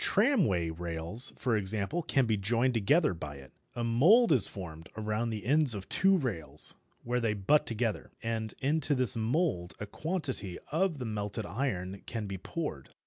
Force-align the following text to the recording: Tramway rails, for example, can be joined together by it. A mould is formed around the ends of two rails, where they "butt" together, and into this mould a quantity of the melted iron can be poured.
Tramway 0.03 0.71
rails, 0.71 1.31
for 1.37 1.55
example, 1.55 2.01
can 2.01 2.25
be 2.25 2.35
joined 2.35 2.73
together 2.73 3.13
by 3.13 3.35
it. 3.35 3.51
A 3.75 3.83
mould 3.83 4.31
is 4.31 4.47
formed 4.47 4.89
around 4.97 5.29
the 5.29 5.45
ends 5.45 5.75
of 5.75 5.87
two 5.89 6.17
rails, 6.17 6.73
where 7.03 7.19
they 7.19 7.35
"butt" 7.35 7.67
together, 7.67 8.09
and 8.23 8.55
into 8.61 8.95
this 8.95 9.15
mould 9.15 9.75
a 9.79 9.85
quantity 9.85 10.57
of 10.71 10.97
the 10.97 11.05
melted 11.05 11.45
iron 11.45 12.01
can 12.07 12.25
be 12.25 12.39
poured. 12.39 12.89